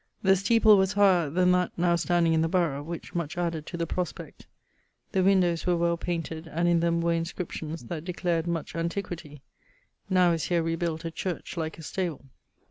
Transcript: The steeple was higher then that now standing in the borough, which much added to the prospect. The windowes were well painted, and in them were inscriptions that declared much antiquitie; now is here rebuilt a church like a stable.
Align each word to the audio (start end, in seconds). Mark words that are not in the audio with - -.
The 0.23 0.35
steeple 0.35 0.77
was 0.79 0.93
higher 0.93 1.29
then 1.29 1.51
that 1.51 1.73
now 1.77 1.95
standing 1.95 2.33
in 2.33 2.41
the 2.41 2.47
borough, 2.47 2.81
which 2.81 3.13
much 3.13 3.37
added 3.37 3.67
to 3.67 3.77
the 3.77 3.85
prospect. 3.85 4.47
The 5.11 5.21
windowes 5.23 5.67
were 5.67 5.77
well 5.77 5.95
painted, 5.95 6.47
and 6.47 6.67
in 6.67 6.79
them 6.79 7.01
were 7.01 7.13
inscriptions 7.13 7.83
that 7.85 8.03
declared 8.03 8.47
much 8.47 8.73
antiquitie; 8.73 9.41
now 10.09 10.31
is 10.31 10.45
here 10.45 10.63
rebuilt 10.63 11.05
a 11.05 11.11
church 11.11 11.55
like 11.55 11.77
a 11.77 11.83
stable. 11.83 12.25